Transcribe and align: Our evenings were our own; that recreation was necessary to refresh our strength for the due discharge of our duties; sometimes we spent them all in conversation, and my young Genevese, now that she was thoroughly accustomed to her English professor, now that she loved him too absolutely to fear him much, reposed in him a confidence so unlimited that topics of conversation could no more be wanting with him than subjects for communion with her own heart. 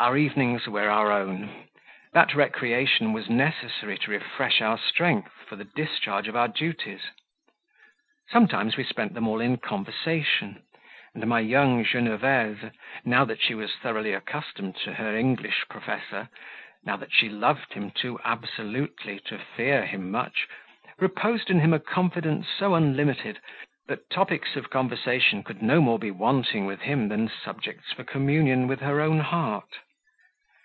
Our 0.00 0.16
evenings 0.16 0.68
were 0.68 0.88
our 0.88 1.10
own; 1.10 1.66
that 2.12 2.32
recreation 2.32 3.12
was 3.12 3.28
necessary 3.28 3.98
to 3.98 4.12
refresh 4.12 4.60
our 4.60 4.78
strength 4.78 5.32
for 5.48 5.56
the 5.56 5.64
due 5.64 5.86
discharge 5.86 6.28
of 6.28 6.36
our 6.36 6.46
duties; 6.46 7.00
sometimes 8.30 8.76
we 8.76 8.84
spent 8.84 9.14
them 9.14 9.26
all 9.26 9.40
in 9.40 9.56
conversation, 9.56 10.62
and 11.14 11.26
my 11.26 11.40
young 11.40 11.82
Genevese, 11.82 12.70
now 13.04 13.24
that 13.24 13.40
she 13.42 13.56
was 13.56 13.74
thoroughly 13.74 14.12
accustomed 14.12 14.76
to 14.84 14.94
her 14.94 15.16
English 15.16 15.64
professor, 15.68 16.28
now 16.84 16.96
that 16.96 17.12
she 17.12 17.28
loved 17.28 17.72
him 17.72 17.90
too 17.90 18.20
absolutely 18.22 19.18
to 19.26 19.36
fear 19.36 19.84
him 19.84 20.12
much, 20.12 20.46
reposed 21.00 21.50
in 21.50 21.58
him 21.58 21.72
a 21.74 21.80
confidence 21.80 22.46
so 22.48 22.76
unlimited 22.76 23.40
that 23.88 24.08
topics 24.10 24.54
of 24.54 24.70
conversation 24.70 25.42
could 25.42 25.60
no 25.60 25.80
more 25.80 25.98
be 25.98 26.12
wanting 26.12 26.66
with 26.66 26.82
him 26.82 27.08
than 27.08 27.28
subjects 27.28 27.90
for 27.90 28.04
communion 28.04 28.68
with 28.68 28.78
her 28.78 29.00
own 29.00 29.18
heart. 29.18 29.66